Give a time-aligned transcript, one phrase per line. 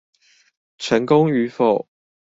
[0.79, 1.87] 成功與否